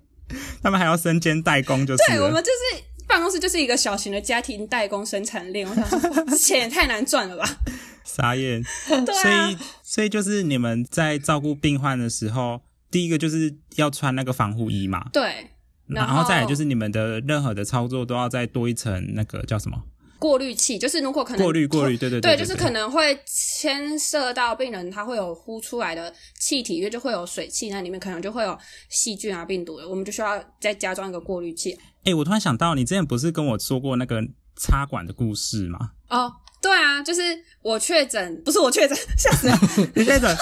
[0.62, 5.66] 他们还要身兼代工，就是对，我们就是办公室就是一个小型的家庭代工生产链。
[5.66, 7.48] 我想钱也太难赚了吧？
[8.04, 8.62] 傻眼。
[8.86, 15.48] 对所啊以，所以就是你们在照顾病患的时候，第一个就是要穿那个防护衣嘛，对，
[15.88, 19.76] 然后再来就是你们的任何的操作都要再多一层那个叫什么
[20.18, 31.78] 过滤器，就是如果可能过滤过滤，对对对，对，就是可能会牵涉到病人，他会有呼出来的气体，因为就会有水汽，那里面可能就会有细菌啊、病毒的，我们就需要再加装一个过滤器。
[32.04, 34.20] 哎、我突然想到，你之前不是跟我说过那个
[34.56, 35.92] 插管的故事吗？
[36.08, 37.20] 哦，对啊，就是
[37.62, 39.56] 我确诊，不是我确诊，吓死了。
[39.94, 40.36] 你确诊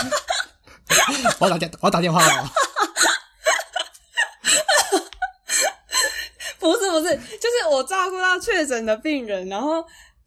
[1.38, 2.50] 我要打电我要打电话了。
[6.72, 9.76] 不是不是，就是我照顾到确诊的病人，然后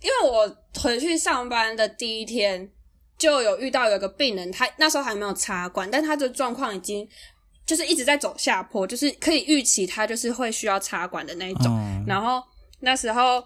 [0.02, 2.70] 因为我回去上班的第一天
[3.18, 7.08] 就有遇到有一个病人，他那时候还没有插管，但他的状况已经
[7.66, 11.72] 就是一直在走下坡，就是可以预期他就是会需要插管的那一种。
[11.72, 12.42] 哦，然后
[12.80, 13.44] 那时候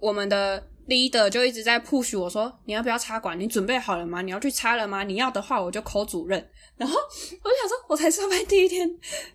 [0.00, 3.38] 我们的 leader 就一直在 push 我说：“你要不要插管？
[3.40, 4.20] 你准备好了吗？
[4.20, 5.02] 你要去插了吗？
[5.02, 8.90] 你要的话，我就 call 主任。”然后我就想说，我才上班第一天，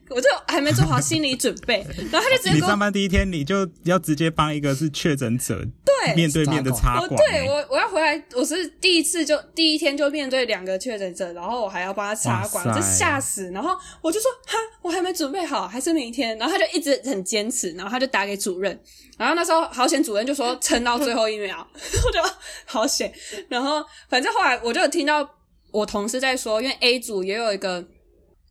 [0.10, 13.50] 我就还没做好心理准备，然后他就直接你上班第一天你就要直接帮一个是确诊者对面对面的插我管、欸对我我要回来，我是第一次就第一天就面对两个确诊者，然后我还要帮他插管，就吓死。
[13.52, 16.38] 然后我就说哈，我还没准备好，还是明天。
[16.38, 18.78] 然后他就一直很坚持，然后他就打给主任，
[19.18, 21.47] 然后那时候好险，主任就说撑到最后一秒，
[22.06, 22.20] 我就
[22.66, 23.14] 好险。
[23.50, 25.28] 然后反正后来我就听到
[25.72, 27.86] 我同事在说，因为 A 组也有一个。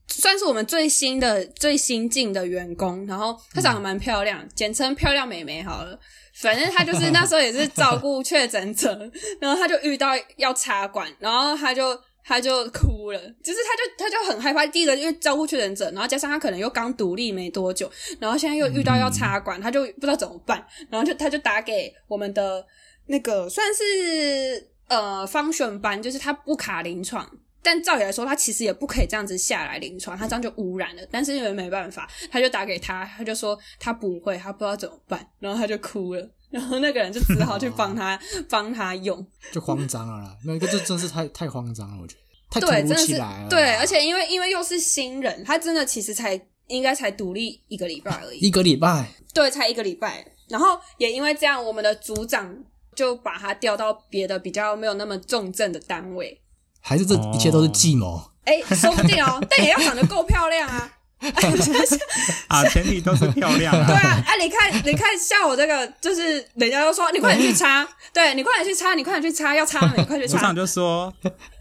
[0.09, 5.99] 算是我们最新的、最新进的员工，然后她长得蛮漂亮，简称漂亮美眉好了。
[6.41, 8.97] 反正她就是那时候也是照顾确诊者，
[9.41, 14.65] 然后她就遇到要插管，然后她就她就哭了，就是她就她就很害怕。
[14.65, 22.65] 第一个因为照顾确诊者，然后加上她可能又刚独立没多久，然后现在又遇到要插管，她就不知道怎么办，然后就她就打给我们的
[23.07, 27.29] 那个算是呃方选班，就是他不卡临床。
[27.63, 31.03] 但照理来说，他其实也不可以这样子下来临床，他这样就污染了。
[31.11, 38.17] 但是因为没办法，他就打给他，他就说他不会，他不知道怎么办，然后他就哭了，然后那个人就只好去帮他
[38.49, 39.27] 帮他用。
[39.51, 43.49] 就慌张了啦，那个这真是太太慌张了，我觉得太对，突真的是如其来了。
[43.49, 50.25] 对，而且因为因为又是新人，他真的其实才应该才独立一个礼拜而已，一个礼拜，对，才一个礼拜。
[50.49, 52.57] 然后也因为这样，我们的组长
[52.97, 56.41] 就把他调到别的比较没有那么重症的单位。
[56.81, 58.33] 还是这一切都是计谋？
[58.45, 60.91] 哎，说不定哦， 但也要长得够漂亮啊。
[62.49, 64.23] 啊，前提都是漂亮 对啊。
[64.27, 70.55] 哎，啊，你看，你看，像我这个，就是人家都说你快点去擦，对你快点去擦，你快点去擦，要擦了你快去擦组长。
[70.55, 71.13] 就说，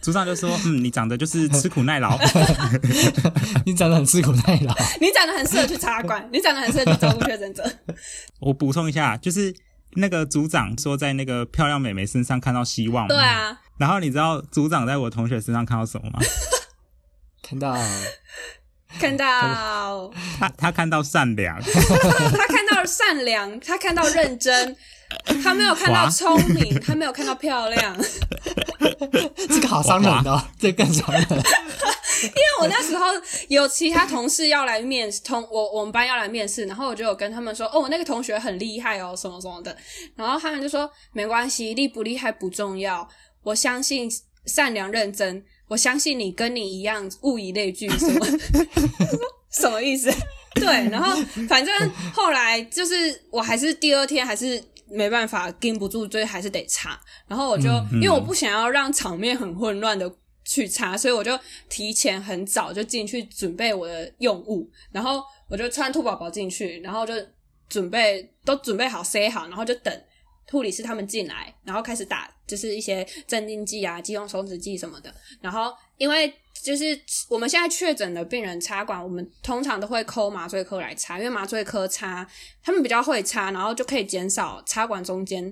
[0.01, 2.19] 组长就说，嗯，你长得就是吃苦耐劳。
[3.65, 7.63] 你长得很吃苦耐劳，你长得很适合去插管，你长得很适合去照顾确诊者。
[8.41, 9.55] 我补充一下，就是
[9.95, 13.07] 那个组长说在那个漂亮美眉身上看到希望。
[13.07, 13.17] 对。
[13.17, 16.19] 啊，然后你知道组长在我同学身上看到什么吗？
[17.41, 17.77] 看到
[18.99, 21.59] 看到他他看到善良。
[21.61, 24.75] 他看到善良，他看到认真，
[25.43, 27.95] 他没有看到哇聪明，他没有看到漂亮。
[29.35, 31.25] 这个好伤人的、哦，这个更伤人。
[32.25, 33.05] 因为我那时候
[33.47, 39.75] 有其他同事要来面试，同我我们班要来面试，然后我就有跟他们说，哦，我那个同学很厉害哦，什么什么的，
[40.15, 43.07] 然后他们就说没关系，厉不厉害不重要，
[43.43, 44.09] 我相信
[44.45, 48.27] 善良认真，我相信你跟你一样物以类聚，什么
[49.51, 50.11] 什么意思？
[50.55, 51.15] 对，然后
[51.47, 54.63] 反正后来就是我还是第二天还是。
[54.87, 57.01] 没办法，盯不住，所以还是得查。
[57.27, 60.07] 然后我就、因为我不想要让场面很混乱的
[60.45, 67.13] 去查，所以我就提前很早就进去准备我的用物，然后我就穿兔宝宝进去，然后就
[67.67, 70.01] 准备都准备好塞好，然后就等
[70.51, 75.13] 护理师他们进来，然后开始打就是一些镇静剂啊、肌用松弛剂什么的。
[75.41, 76.31] 然后因为
[76.63, 82.27] 就是我们现在确诊的病人插管，我们通常都会抠麻醉科来插，因为麻醉科插
[82.61, 85.51] 他们比较会插，然后就可以减少插管中间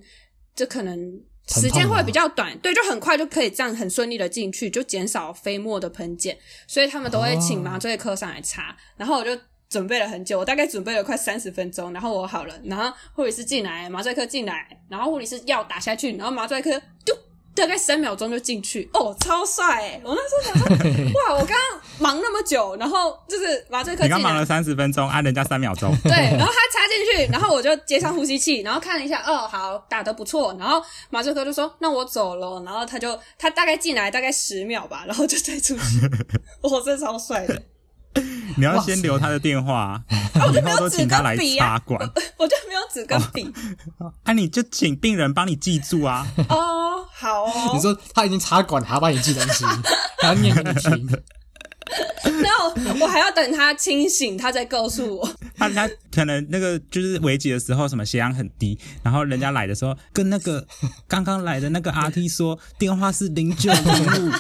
[0.55, 8.75] 就可能时间会比较短，对，就很快就可以这样很顺利的进去，就减少飞沫的喷溅，所以他们都会请麻醉科上来查。
[8.95, 9.37] 然后我就
[9.69, 16.71] 准备了很久，我大概准备了快三十分钟，然后我好了，然后护理师进来，麻醉科进来，然后护理师药打下去，然后麻醉科
[17.05, 17.13] 就
[17.55, 20.01] 大概三秒钟就进去，哦，超帅哎！
[20.03, 25.95] 我那时候想说， 哇，我刚刚忙那么久，然后就是麻醉科进来你刚忙了，三十分钟，按人家三秒钟。
[26.03, 30.55] 对，然后他插进去，然后我就接上呼吸器，然后看了一下，哦，好，打得不错。
[30.59, 35.81] 然后麻醉科就说：“那我走了。”然后他就他大概进来大概十秒吧，然后就再出去。
[36.61, 37.61] 我这超帅的，
[38.55, 40.01] 你要先留他的电话，
[40.53, 41.99] 以后都请他来插管。
[42.37, 43.51] 我就没有纸跟笔。
[44.23, 46.27] 啊，你就请病人帮你记住啊。
[46.49, 47.71] 哦，好哦。
[47.73, 49.65] 你说他已经插管，还要帮你记东西，
[50.21, 51.09] 还要念给你听。
[52.41, 55.29] 那我我还要等他清醒，他再告诉我。
[55.57, 60.65] 他他可能那个就是危急的时候，什么血氧很低，然后人家来的时候，跟那个
[61.07, 64.37] 刚刚来的那个阿 T 说电话是零九零五，哇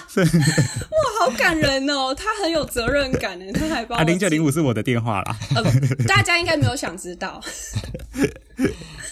[1.19, 4.53] 好感人哦，他很有责任感呢，他还帮 啊零九零五。
[4.53, 5.35] 是我的电话啦。
[5.55, 5.63] 呃，
[6.07, 7.41] 大家应该没有想知道，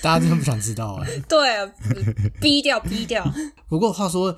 [0.03, 1.09] 大家真的不想知道哎。
[1.27, 1.67] 对，啊
[2.39, 3.27] 逼掉逼掉。
[3.67, 4.37] 不过话说，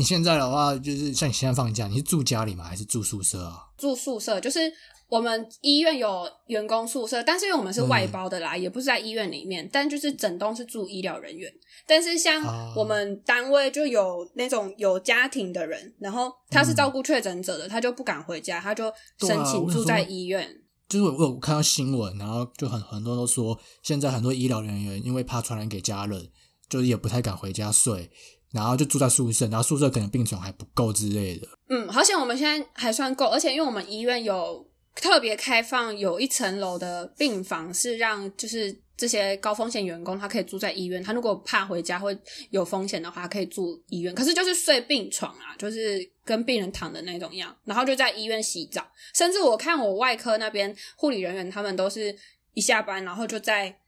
[0.00, 2.64] 你现在的话，就是像你现在放假，你是住家里吗？
[2.64, 3.66] 还是住宿舍啊？
[3.76, 4.72] 住宿舍就是
[5.10, 11.52] 我们医院有员工宿舍，但是因为我们是外包的啦，也不是在医院里面，但就是整栋是住医疗人员。
[11.86, 20.48] 但是像哦我们单位就有那种有家庭的人，然后他是照顾确诊者的，他就不敢回家，他就申请住在医院。
[20.88, 26.30] 就是我我有看到新闻，然后就很很多人都说，现在很多医疗人员因为怕传染给家人，
[26.70, 28.10] 就是也不太敢回家睡，
[28.52, 31.48] 然后就住在宿舍，然后宿舍可能病床还不够之类的。
[31.68, 42.16] 嗯，好险我们现在还算够，而且因为我们医院有特别开放，有一层楼的病房是让就是这些高风险员工他可以住在医院，他如果怕回家会
[42.50, 44.14] 有风险的话，可以住医院。
[44.14, 48.86] 可是就是睡病床啊，就是跟病人躺的那种样，然后就在医院洗澡。
[49.14, 52.14] 甚至我看我外科那边护理人员，他们都是
[52.54, 53.78] 一下班然后就在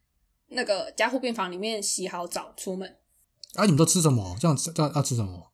[0.48, 2.96] 那个加护病房里面洗好澡出门，
[3.54, 4.36] 啊，你们都吃什么？
[4.40, 5.52] 这样这样要吃什么？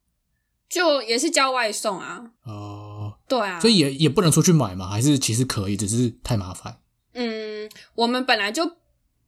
[0.68, 2.30] 就也是叫外送啊。
[2.44, 4.88] 哦、对啊，所以也也不能出去买嘛？
[4.88, 6.78] 还是其实可以，只是太麻烦。
[7.14, 8.70] 嗯，我们本来就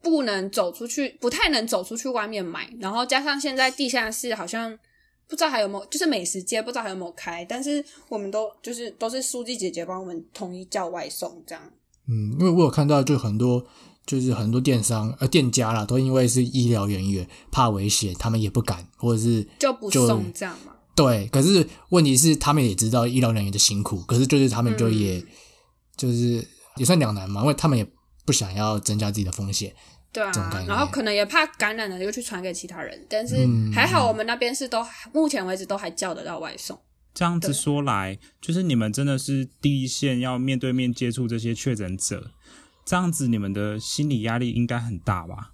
[0.02, 4.78] 不能走出去，不太能走出去外面买，然后加上现在地下室好像
[5.26, 11.64] 不知道还有没有，就是美食街不知道还有没有开，但是我们都就是都是书记姐姐帮我们统一叫外送这样。
[12.06, 13.64] 嗯，因为我有看到，就很多
[14.10, 20.72] 就是很多电商呃店家啦，都因为是医疗人员怕危险，他们也不敢，或者是就不送这样嘛？
[20.96, 21.28] 对。
[21.28, 25.26] 可是问题是，他们也知道医疗人员的辛苦，可是就是他们就也、嗯
[25.96, 26.44] 就是
[26.76, 27.86] 也算两难嘛，因为他们也
[28.26, 29.72] 不想要增加自己的风险。
[30.12, 30.32] 对啊
[30.66, 36.76] 然后可能也怕感染了又去传给其他人，但是嗯还好我们那边是都目前为止都还叫得到外送。
[37.12, 42.30] 这样子说来，就是你们真的是第一线要面对面接触这些确诊者，
[42.90, 45.52] 这样子你们的心理压力应该很大吧？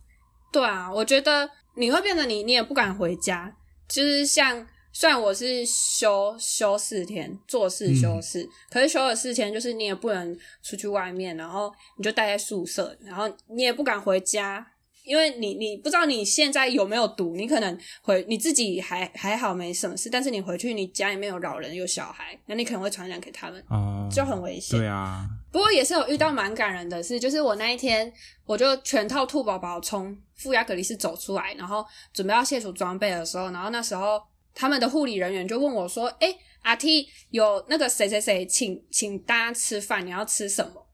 [0.50, 3.54] 对啊，我觉得你会变得你你也不敢回家，
[3.86, 14.66] 就是像虽然我是休休四天，做事休四，可是休了四天，就是你也不能出去外面，然后你就待在宿舍，然后你也不敢回家。
[15.06, 24.78] 因为你你不知道你现在有没有毒，你可能回你自己还还好没什么事，但是你回去你家里面有老人有小孩，那你可能会传染给他们，哦，就很危险。
[24.78, 28.12] 对啊，不过也是有遇到蛮感人的事，就是我那一天
[28.44, 34.20] 我就全套兔宝宝从负压隔离室走出来，然后准备要卸除装备的时候，然后那时候
[34.54, 40.84] 他们的护理人员就问我说：“哎、阿 T 有那个谁谁谁请请大家吃饭，你要吃什么？”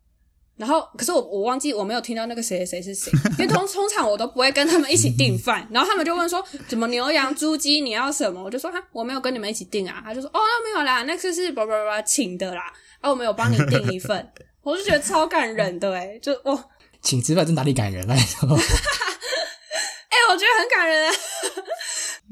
[0.57, 5.67] 然后，可是我我忘记我没有听到那个谁谁谁是谁， 因为通通常我都不会跟他们一起订饭。
[5.73, 12.63] 然后他们就问说：“怎么牛羊猪鸡你要什么？”我就说：“哈，我没有跟你们一起订啊。”他就说：“哦，那没有啦，那次是叭叭叭请的啦，
[13.01, 14.31] 啊，我们有帮你订一份。
[14.63, 16.65] ”我就觉得超感人的诶就哇，
[17.01, 18.07] 请吃饭，这哪里感人？
[18.07, 21.15] 拜托，哎、我觉得很感人啊！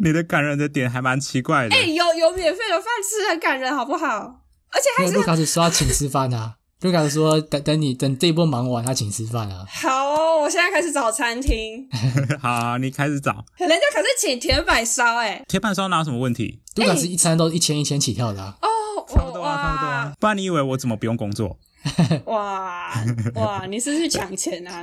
[0.05, 1.75] 你的感人的点还蛮奇怪的。
[1.75, 4.43] 哎、有有免费的饭吃，很感人，好不好？
[4.73, 9.67] 而且还是因为卢卡斯说要请吃饭啊，卢卡斯说等等你等这一波忙完，他请吃饭啊。
[9.69, 11.87] 好哦，我现在开始找餐厅，
[12.41, 15.43] 好，你开始找人家可是请铁板烧哎。
[15.47, 16.61] 铁板烧哪有什么问题？
[16.77, 20.13] 卢卡是一餐都一千一千起跳的、啊，哦，差不多啊，差不多啊。
[20.19, 21.59] 不然你以为我怎么不用工作？
[22.27, 22.93] 哇
[23.35, 24.83] 哇，你是去抢钱啊？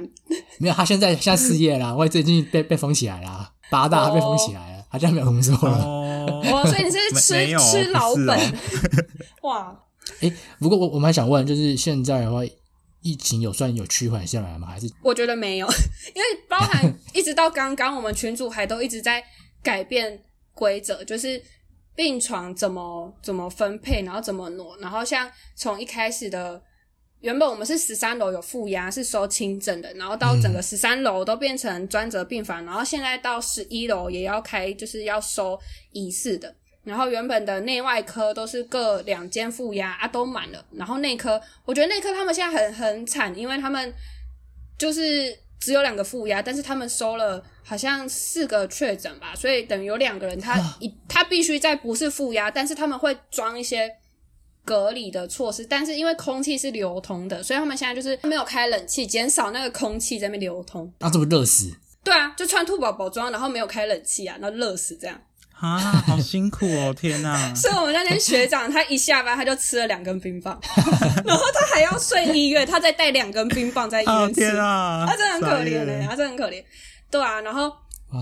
[0.59, 5.77] 没有，他现在现在失业啦，我最近被被封起来啦，八大他被封起来了，他现在没有工作了。
[5.83, 8.53] 哦，哇，所以你是吃吃老本哦
[9.49, 9.79] 哇？
[10.19, 12.41] 诶，不过我我们还想问，就是现在的话，
[13.01, 14.67] 疫情有算有趋缓下来吗？
[14.67, 15.67] 还是我觉得没有，
[16.15, 19.23] 因为包含 一直到刚刚，我们群主还都一直在
[19.61, 21.41] 改变规则，就是
[21.95, 26.61] 病床怎么怎么分配，然后怎么挪，然后像从一开始的。
[27.19, 35.59] 原本我们是十三楼有负压，是收轻症的，然后到整个十三楼都变成专责病房，然后现在到十一楼也要开，就是要收
[35.91, 36.55] 疑似的。
[36.87, 40.65] 然后原本的内外科都是各两间负压啊，都满了。
[40.71, 43.93] 然后内科，我觉得内科他们现在很很惨，因为他们
[44.79, 53.91] 就是只有两个负压，但是他们收了好像四个确诊吧，所以等于有两个人他一他必须在不是负压，但是他们会装一些
[54.63, 60.89] 隔离的措施，但是因为空气是流通的，所以他们现在就是没有开冷气，减少那个空气在那边流通。
[60.99, 61.69] 那这不热死？
[62.03, 65.21] 对啊，就穿兔宝宝装，然后没有开冷气啊，然后热死这样。
[65.59, 66.93] 啊，好辛苦哦！
[66.93, 70.59] 天哪， 所以我们那天学长他一下班他就吃了两根冰棒，
[71.25, 76.63] 然后他还要睡医院，他再带两根冰棒在医哦院吃，天啊，他真的很可怜嘞、他真的很可怜。
[77.09, 77.71] 对啊，然后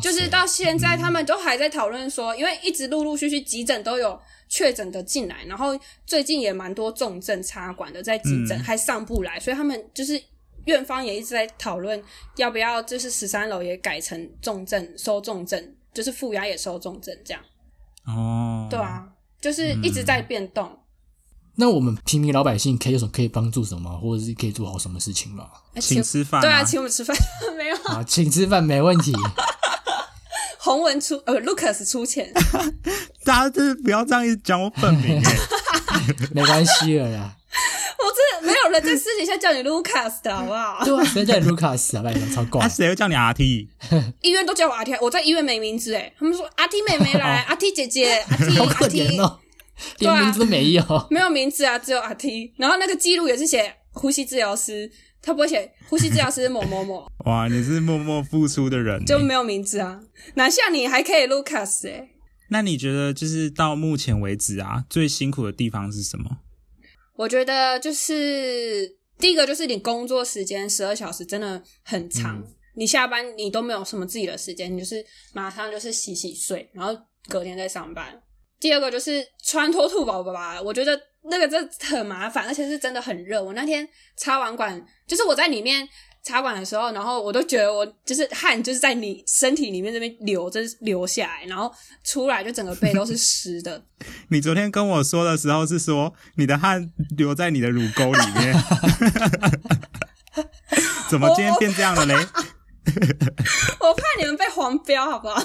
[0.01, 8.63] 就是到现在，他们都还在讨论说，因为一直陆陆续续急诊都有确诊的进来，然后最近也蛮多重症插管的在急诊、嗯。
[8.63, 10.21] 还上不来，所以他们就是
[10.65, 12.01] 院方也一直在讨论
[12.37, 17.41] 要不要就是十三楼也改成重症收重症，就是负压也收重症这样。
[18.05, 19.07] 哦，对，啊，
[19.41, 20.77] 就是一直在变动。
[21.55, 25.47] 那我们平民老百姓可以有什么可以帮助什么，或者是可以做好什么事情吗？
[25.73, 27.15] 哎请吃饭、对啊，请我们吃饭
[27.57, 27.75] 没有？
[27.85, 29.13] 啊，请吃饭没问题。
[30.59, 32.33] 洪文出呃，Lucas 出钱，
[33.23, 35.37] 大家就是不要这样一直讲我本名哎，
[36.33, 37.34] 没关系了啦。
[38.81, 40.83] 在私底下叫你 Lucas 的好不好？
[40.85, 42.03] 对啊，谁叫你 Lucas 啊？
[42.03, 42.69] 拜托，超怪啊，。
[42.69, 43.69] 谁会叫你阿 T？
[44.21, 49.01] 医院都叫我阿 T，我在医院没名字哎，他们说阿 T 妹妹来，阿 T 姐姐，阿 T 好阿可 T
[49.99, 51.07] 连名字都没有。
[51.09, 54.89] 没有名字啊，只有阿 T，然后那个记录也是写呼吸治疗师，
[55.21, 59.99] 他不会写呼吸治疗师某某某，哇，你是默默付出的人欸，就没有名字啊，
[60.35, 62.09] 哪像你还可以 Lucas 哎，
[62.49, 66.37] 那你觉得就是到目前为止啊，最辛苦的地方是什么？
[67.15, 72.43] 我觉得就是第一个就是你工作时间十二小时真的很长，
[72.75, 75.03] 你下班你都没有什么自己的时间，你就是
[75.33, 76.95] 马上就是洗洗睡，然后
[77.29, 78.21] 隔天再上班。
[78.59, 83.43] 第二个就是穿脱兔宝宝吧，我觉得那个真的很麻烦，而且是真的很热。
[83.43, 83.87] 我那天
[84.17, 85.87] 插完管，就是我在里面
[86.25, 91.71] 插管的时候，然后我都觉得我就是汗就是在你身体里面这边流，就是流下来，然后
[92.03, 93.81] 出来就整个背都是湿的。
[94.29, 98.53] 你昨天跟我说的时候是说你的汗留在你的乳沟里面，
[101.07, 102.15] 怎么今天变这样了嘞？
[103.79, 105.41] 我怕你们被黄标，好不好？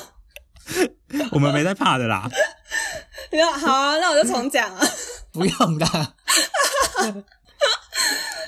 [1.32, 2.28] 我们没在怕的啦。
[3.32, 4.86] 那好啊，那我就重讲啊。
[5.32, 5.86] 不用的，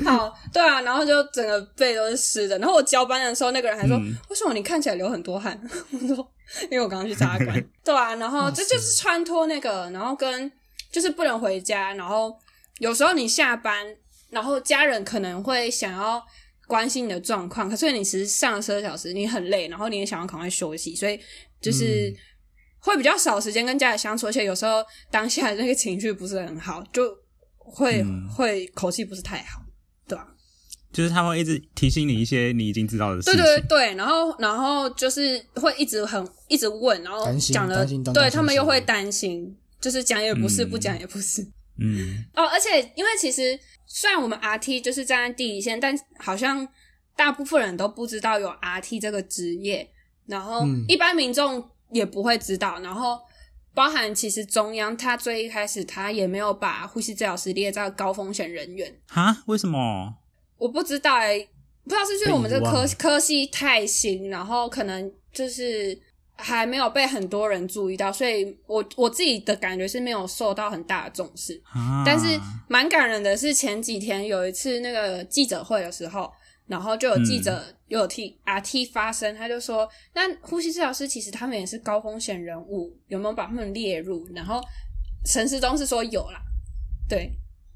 [0.04, 2.58] 好，对啊，然后就整个背都是湿的。
[2.58, 5.58] 然后我交班的时候，那个人还说：“嗯为什么你看起来流很多汗？”
[5.92, 6.32] 我说
[6.70, 10.50] ：“因为我刚刚去插管。”对啊，然后这就是穿脱那个，然后跟
[10.90, 12.36] 就是不能回家，然后
[12.78, 13.86] 有时候你下班，
[14.30, 16.22] 然后家人可能会想要
[16.66, 21.18] 关心你的状况，可是你其实上了十二小时，你很累，然后你也想要赶快休息，所以
[21.60, 22.14] 就是。
[22.84, 27.16] 会比较少时间跟家里相处，而且有时候当下那个情绪不是很好，就
[27.56, 29.62] 会、嗯会口气不是太好，
[30.92, 33.44] 就是他会一直提醒你一些你已经知道的事对情。
[33.44, 41.42] 对对，然后然后就是会一直很一直问，然后讲了对他们又会担心，就是讲也不是，嗯不讲也不是。
[41.78, 46.68] 嗯，哦，而且因为其实虽然我们 RT 就是站在第一线，但好像
[47.16, 49.90] 大部分人都不知道有 RT 这个职业，
[50.26, 53.18] 然后嗯一般民众也不会知道，然后
[53.74, 59.42] 包含其实中央他最一开始他也没有把呼吸治疗师列在高风险人员，哈？
[59.46, 60.14] 为什么？
[60.62, 61.40] 我不知道哎、
[61.82, 65.98] 不知道是不是我们这个科科系太新，然后可能就是
[66.36, 71.60] 还没有被很多人注意到，所以我我自己的感觉是没有受到很大的重视。
[71.64, 72.04] 啊？
[72.06, 72.38] 但是
[72.68, 76.32] 蛮感人的是，前几天有一次那个记者会的时候，
[76.68, 84.24] 然后就有记者有替 RT 发声，他就说，那呼吸治疗师其实他们也是高风险人物，有没有把他们列入？
[84.32, 84.60] 然后
[85.24, 86.40] 陈世忠是说有啦，
[87.08, 87.32] 对，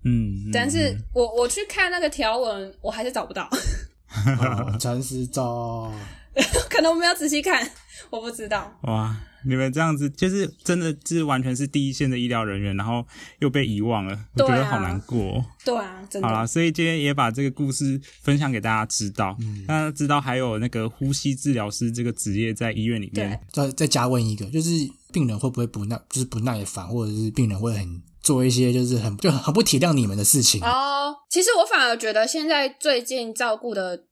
[0.07, 3.49] 嗯，嗯，但是嗯我我去看那个条文，我还是找不到，
[4.41, 5.93] 哦陈思忠，
[6.71, 7.69] 可能我没有仔细看，
[8.11, 8.73] 我不知道。
[8.83, 13.05] 哇，你们这样子就是真的是完全是第一线的医疗人员，然后
[13.41, 15.45] 又被遗忘了，我觉得好难过哦。
[15.65, 19.37] 对啊，真的好啦，所以今天也把这个故事分享给大家知道，
[19.67, 23.41] 大家知道还有那个呼吸治疗师这个职业在医院里面。
[23.51, 24.71] 再再加问一个，就是
[25.13, 30.61] 病人会不会不耐，就是不耐烦，或者是病人会很做一些就是很就很不体谅你们的事情。
[30.65, 34.07] 哦，其实我反而觉得现在最近照顾的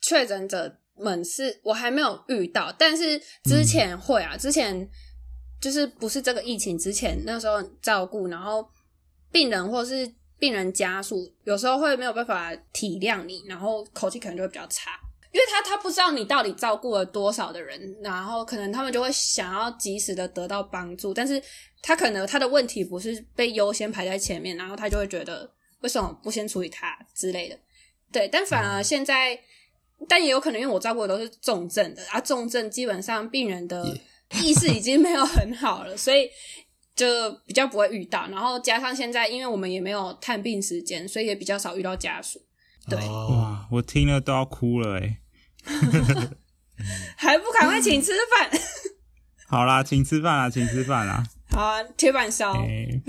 [0.00, 4.88] 确诊者们是我还没有遇到，但是之前会啊，之前
[5.60, 8.64] 就是不是这个疫情之前，那时候照顾，然后
[9.32, 10.08] 病人或是
[10.38, 14.92] 病人家属有时候会没有办法体谅你，然后口气可能就会比较差。
[15.36, 21.42] 因为他他不知道你到底照顾了多少的人，然后可能他们就会想要及时的得到帮助，但是
[21.82, 27.58] 他可能他的问题不是被优先排在前面，然后他就会觉得为什么不先处理他之类的。
[28.10, 29.38] 对，但反而现在，
[30.08, 33.94] 但也有可能因为我照顾的都是重症的，啊，重症基本上病人的
[34.42, 36.30] 意识已经没有很好了，所以
[36.94, 38.26] 就比较不会遇到。
[38.28, 42.40] 然后加上现在，因为我们也没有探病时间，所以也比较少遇到家属。
[42.88, 45.18] 对哦，哇，我听了都要哭了哎！
[47.16, 48.60] 还不赶快请吃饭？
[49.48, 51.24] 好啦，请吃饭啦，请吃饭啦。
[51.50, 52.52] 好啊，铁板烧。
[52.52, 53.00] 哎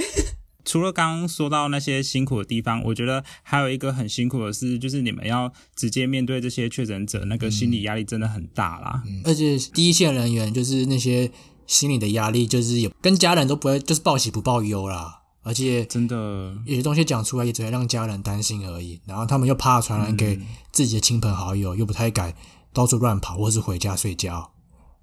[0.64, 9.02] 除了刚刚说到那些辛苦的地方，我觉得还有一个很辛苦的是，就是你们要直接面对这些确诊者，那个心理压力真的很大啦。
[9.24, 11.32] 而且第一线人员就是那些
[11.66, 15.17] 心理的压力，就是也跟家人都不会，就是报喜不报忧啦。
[15.48, 20.38] 而且真的，有些东西讲出来也只会让家人担心而已，然后他们又怕传染给
[20.74, 22.36] 自己的亲朋好友，又不太敢
[22.74, 24.52] 到处乱跑或是回家睡觉。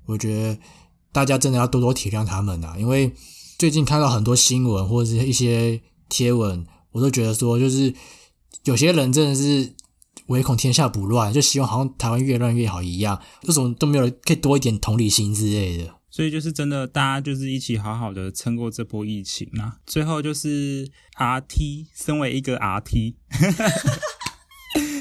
[0.04, 0.58] 我觉得
[1.12, 3.10] 大家真的要多多体谅他们啊，因为
[3.58, 5.80] 最近看到很多新闻或者是一些
[6.10, 7.94] 贴文，我都觉得说，就是
[8.64, 9.72] 有些人真的是
[10.26, 15.94] 唯恐天下不乱，就希望好像台湾越乱越好一样，为什么都没有可以多一点同理心之类的？
[16.14, 19.78] 所以就是真的，大家就是一起好好的撑过这波疫情啊。
[19.84, 20.88] 最后就是
[21.18, 23.14] RT，身为一个 RT，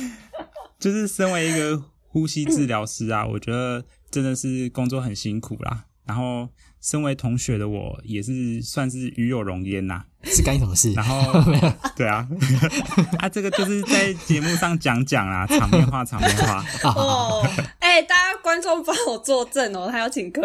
[0.79, 5.85] 就是身为一个呼吸治疗师啊，我觉得真的是工作很辛苦啦。
[6.03, 6.49] 然后，
[6.81, 10.05] 身为同学的我，也是算是与有荣焉呐。
[10.23, 10.91] 是干什么事？
[10.93, 11.31] 然后，
[11.95, 12.27] 对啊，
[13.21, 16.65] 啊，这个就是在节目上讲讲啦，场面话，场面话。
[16.85, 17.47] 哦，
[17.77, 20.41] 哎、大家观众帮我作证哦，他要请客。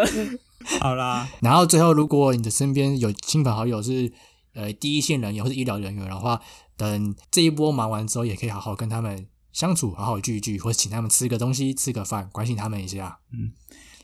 [0.79, 4.11] 好啦，然后最后，如果你的身边有亲朋好友是
[4.53, 6.41] 呃第一线人员或是医疗人员的话，
[6.75, 13.19] 等这一波忙完之后，也可以好好跟他们相处，好好聚一聚，或者请他们吃个东西、吃个饭，关心他们一下。
[13.31, 13.51] 嗯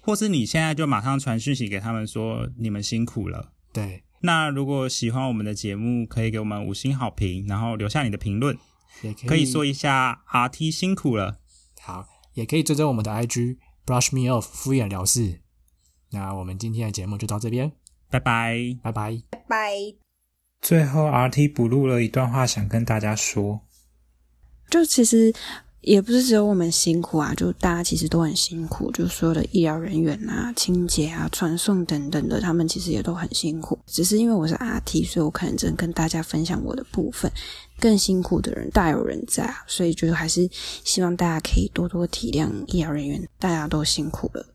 [0.01, 3.53] 或是你现在就马上传讯息给他们说你们辛苦了。
[3.73, 8.55] 对，那如果喜欢我们的节目，可以给我们五星好评，然后留下你的评论，
[9.01, 11.39] 也可以可以说一下 RT 辛苦了。
[11.81, 15.41] 好，也可以追踪我们的 IG brush me off 敷衍了事。
[16.15, 17.69] 那我们今天的节目就到这边，
[18.09, 18.55] 拜拜。
[18.81, 19.21] 拜拜。
[19.47, 19.75] 拜。
[20.61, 23.59] 最后，RT 补录了一段话，想跟大家说。
[24.69, 25.31] 就其实
[25.81, 33.77] 也不是只有我们辛苦啊，就大家其实都很辛苦，就所有的医疗人员啊、清洁啊、传送等等的，他们其实也都很辛苦。
[33.85, 37.31] 只是因为我是 RT，所以我可能只能跟大家分享我的部分。
[37.77, 40.49] 更辛苦的人大有人在啊，所以就是还是
[40.85, 44.54] 希望大家可以多多体谅医疗人员，大家都辛苦了。